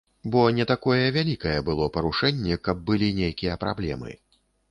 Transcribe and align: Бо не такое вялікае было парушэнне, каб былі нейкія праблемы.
Бо 0.35 0.41
не 0.59 0.63
такое 0.71 1.05
вялікае 1.17 1.57
было 1.67 1.85
парушэнне, 1.99 2.57
каб 2.67 2.77
былі 2.89 3.09
нейкія 3.21 3.61
праблемы. 3.65 4.11